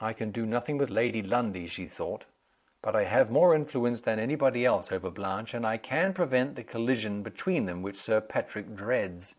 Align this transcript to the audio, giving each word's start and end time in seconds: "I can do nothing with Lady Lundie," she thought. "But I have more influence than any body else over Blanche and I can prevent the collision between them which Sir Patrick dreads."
"I 0.00 0.14
can 0.14 0.32
do 0.32 0.44
nothing 0.44 0.78
with 0.78 0.90
Lady 0.90 1.22
Lundie," 1.22 1.68
she 1.68 1.86
thought. 1.86 2.26
"But 2.82 2.96
I 2.96 3.04
have 3.04 3.30
more 3.30 3.54
influence 3.54 4.00
than 4.00 4.18
any 4.18 4.34
body 4.34 4.64
else 4.66 4.90
over 4.90 5.12
Blanche 5.12 5.54
and 5.54 5.64
I 5.64 5.76
can 5.76 6.12
prevent 6.12 6.56
the 6.56 6.64
collision 6.64 7.22
between 7.22 7.66
them 7.66 7.80
which 7.80 7.94
Sir 7.98 8.20
Patrick 8.20 8.74
dreads." 8.74 9.36